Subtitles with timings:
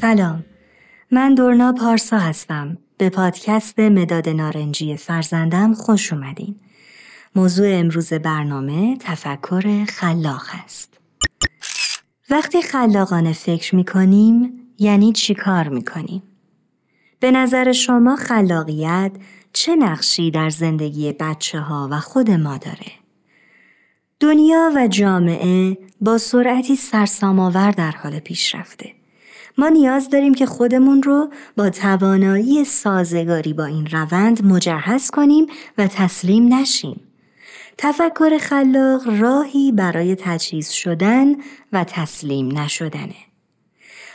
[0.00, 0.44] سلام
[1.10, 6.56] من دورنا پارسا هستم به پادکست مداد نارنجی فرزندم خوش اومدین
[7.36, 11.00] موضوع امروز برنامه تفکر خلاق است
[12.30, 16.22] وقتی خلاقانه فکر می‌کنیم یعنی چی کار می‌کنیم؟
[17.20, 19.12] به نظر شما خلاقیت
[19.52, 22.92] چه نقشی در زندگی بچه ها و خود ما داره؟
[24.20, 28.99] دنیا و جامعه با سرعتی سرسام‌آور در حال پیشرفته.
[29.58, 35.46] ما نیاز داریم که خودمون رو با توانایی سازگاری با این روند مجهز کنیم
[35.78, 37.00] و تسلیم نشیم.
[37.78, 41.34] تفکر خلاق راهی برای تجهیز شدن
[41.72, 43.16] و تسلیم نشدنه.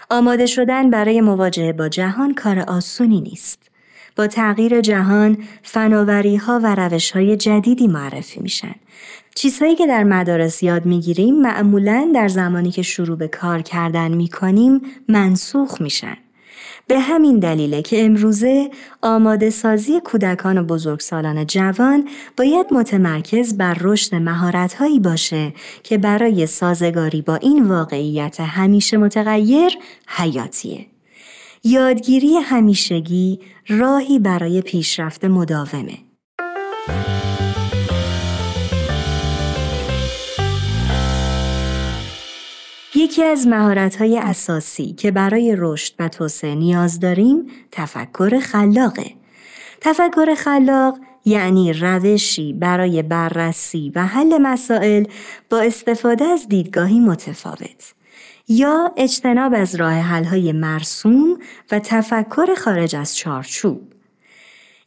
[0.09, 3.74] آماده شدن برای مواجهه با جهان کار آسونی نیست.
[4.15, 8.75] با تغییر جهان فناوری ها و روش های جدیدی معرفی میشن.
[9.35, 14.81] چیزهایی که در مدارس یاد می‌گیریم معمولا در زمانی که شروع به کار کردن می‌کنیم
[15.07, 16.17] منسوخ میشن.
[16.87, 18.69] به همین دلیله که امروزه
[19.01, 27.21] آماده سازی کودکان و بزرگسالان جوان باید متمرکز بر رشد مهارت‌هایی باشه که برای سازگاری
[27.21, 29.71] با این واقعیت همیشه متغیر
[30.07, 30.85] حیاتیه.
[31.67, 35.97] یادگیری همیشگی راهی برای پیشرفت مداومه.
[42.95, 49.11] یکی از مهارت‌های اساسی که برای رشد و توسعه نیاز داریم تفکر خلاقه.
[49.81, 55.05] تفکر خلاق یعنی روشی برای بررسی و حل مسائل
[55.49, 57.93] با استفاده از دیدگاهی متفاوت
[58.47, 61.37] یا اجتناب از راه حل‌های مرسوم
[61.71, 63.81] و تفکر خارج از چارچوب.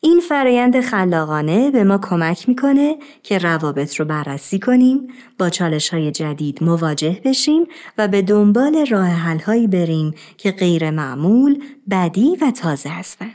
[0.01, 5.08] این فرایند خلاقانه به ما کمک می‌کنه که روابط رو بررسی کنیم،
[5.39, 7.67] با چالش های جدید مواجه بشیم
[7.98, 13.35] و به دنبال راه حل هایی بریم که غیر معمول، بدی و تازه هستند.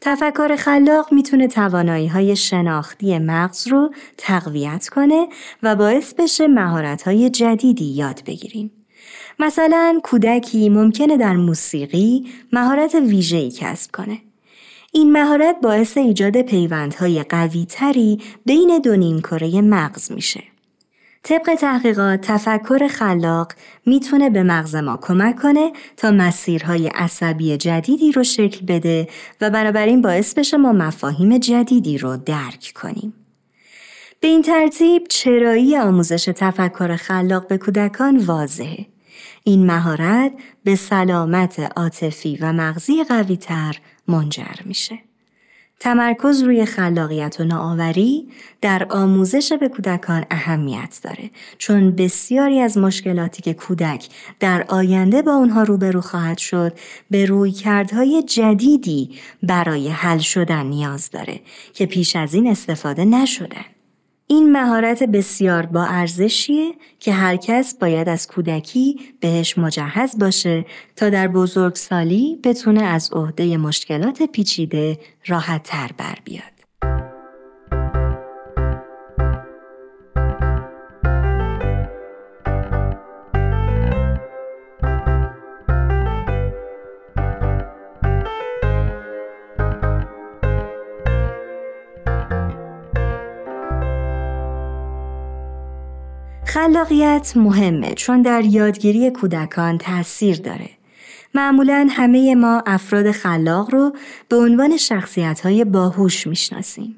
[0.00, 5.28] تفکر خلاق می‌تونه توانایی های شناختی مغز رو تقویت کنه
[5.62, 8.70] و باعث بشه مهارت های جدیدی یاد بگیریم.
[9.38, 14.18] مثلا کودکی ممکنه در موسیقی مهارت ویژه‌ای کسب کنه.
[14.92, 20.42] این مهارت باعث ایجاد پیوندهای قوی تری بین دو نیمکره مغز میشه.
[21.22, 23.52] طبق تحقیقات تفکر خلاق
[23.86, 29.08] می‌تونه به مغز ما کمک کنه تا مسیرهای عصبی جدیدی رو شکل بده
[29.40, 33.14] و بنابراین باعث بشه ما مفاهیم جدیدی رو درک کنیم.
[34.20, 38.86] به این ترتیب چرایی آموزش تفکر خلاق به کودکان واضحه.
[39.48, 40.32] این مهارت
[40.64, 43.76] به سلامت عاطفی و مغزی قویتر
[44.08, 44.98] منجر میشه.
[45.80, 48.28] تمرکز روی خلاقیت و نوآوری
[48.60, 54.08] در آموزش به کودکان اهمیت داره چون بسیاری از مشکلاتی که کودک
[54.40, 56.72] در آینده با اونها روبرو خواهد شد
[57.10, 59.10] به رویکردهای جدیدی
[59.42, 61.40] برای حل شدن نیاز داره
[61.74, 63.77] که پیش از این استفاده نشدن.
[64.30, 70.66] این مهارت بسیار با ارزشیه که هر کس باید از کودکی بهش مجهز باشه
[70.96, 76.57] تا در بزرگسالی بتونه از عهده مشکلات پیچیده راحت تر بر بیاد.
[96.58, 100.70] خلاقیت مهمه چون در یادگیری کودکان تاثیر داره.
[101.34, 103.92] معمولا همه ما افراد خلاق رو
[104.28, 106.96] به عنوان شخصیت های باهوش می‌شناسیم.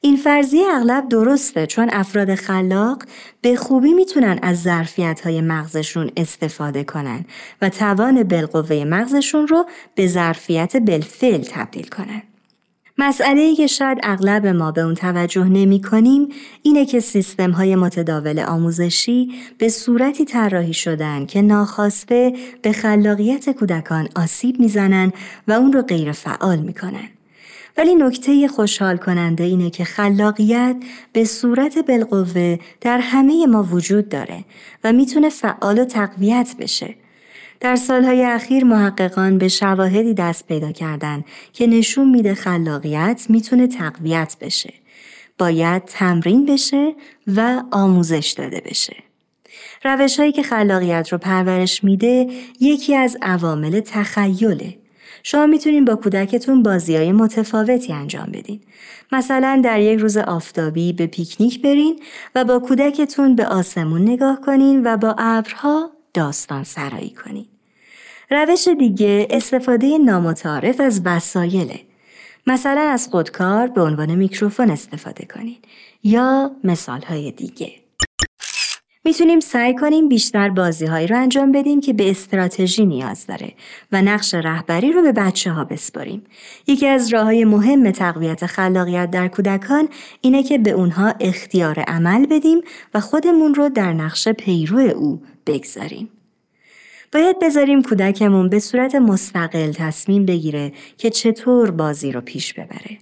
[0.00, 3.02] این فرضیه اغلب درسته چون افراد خلاق
[3.40, 7.24] به خوبی می‌تونن از ظرفیت های مغزشون استفاده کنن
[7.62, 12.22] و توان بالقوه مغزشون رو به ظرفیت بالفعل تبدیل کنن.
[12.98, 16.28] مسئله ای که شاید اغلب ما به اون توجه نمی کنیم
[16.62, 22.32] اینه که سیستم های متداول آموزشی به صورتی طراحی شدن که ناخواسته
[22.62, 25.12] به خلاقیت کودکان آسیب می‌زنن
[25.48, 27.08] و اون رو غیر فعال می‌کنن.
[27.78, 30.76] ولی نکته خوشحال کننده اینه که خلاقیت
[31.12, 34.44] به صورت بالقوه در همه ما وجود داره
[34.84, 36.94] و می‌تونه فعال و تقویت بشه
[37.60, 44.36] در سالهای اخیر محققان به شواهدی دست پیدا کردن که نشون میده خلاقیت می‌تونه تقویت
[44.40, 44.74] بشه.
[45.38, 46.94] باید تمرین بشه
[47.26, 48.96] و آموزش داده بشه.
[49.84, 52.26] روش هایی که خلاقیت رو پرورش میده
[52.60, 54.76] یکی از عوامل تخیله.
[55.22, 58.60] شما می‌تونین با کودکتون بازی های متفاوتی انجام بدین.
[59.12, 62.00] مثلا در یک روز آفتابی به پیکنیک برین
[62.34, 67.48] و با کودکتون به آسمون نگاه کنین و با ابرها داستان سرایی کنید.
[68.30, 71.80] روش دیگه استفاده نامتعارف از وسایله.
[72.46, 75.64] مثلا از خودکار به عنوان میکروفون استفاده کنید
[76.02, 77.72] یا مثال های دیگه.
[79.04, 83.52] می‌تونیم سعی کنیم بیشتر بازی هایی رو انجام بدیم که به استراتژی نیاز داره
[83.92, 86.24] و نقش رهبری رو به بچه ها بسپاریم.
[86.66, 89.88] یکی از راه های مهم تقویت خلاقیت در کودکان
[90.20, 92.60] اینه که به اونها اختیار عمل بدیم
[92.94, 96.08] و خودمون رو در نقش پیرو او بگذاریم.
[97.12, 102.98] باید بذاریم کودکمون به صورت مستقل تصمیم بگیره که چطور بازی رو پیش ببره.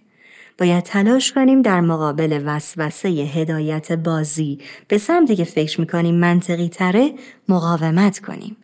[0.58, 4.58] باید تلاش کنیم در مقابل وسوسه هدایت بازی
[4.88, 7.12] به سمتی که فکر می‌کنیم منطقی تره
[7.48, 8.56] مقاومت کنیم.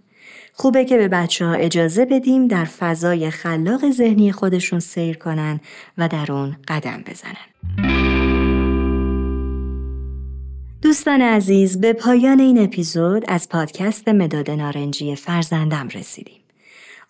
[0.53, 5.61] خوبه که به بچه ها اجازه بدیم در فضای خلاق ذهنی خودشون سیر کنن
[5.99, 8.10] و در اون قدم بزنن.
[10.91, 16.41] دوستان عزیز به پایان این اپیزود از پادکست مداد نارنجی فرزندم رسیدیم.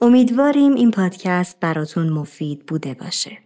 [0.01, 3.39] امیدواریم این پادکست براتون مفید بوده باشه.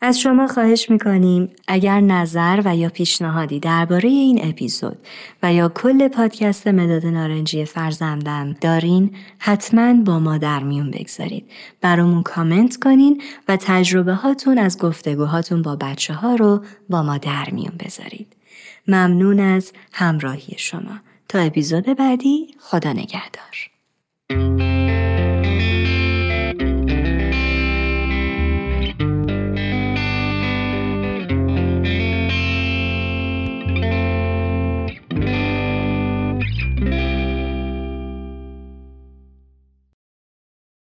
[0.00, 4.98] از شما خواهش می‌کنیم اگر نظر و یا پیشنهادی درباره این اپیزود
[5.42, 11.50] و یا کل پادکست مداد نارنجی فرزندم دارین حتما با ما در میون بگذارید.
[11.80, 17.48] برامون کامنت کنین و تجربه هاتون از گفتگوهاتون با بچه ها رو با ما در
[17.50, 18.39] میون بذارید.
[18.88, 21.00] ممنون از همراهی شما.
[21.28, 23.70] تا اپیزود بعدی خدا نگهدار.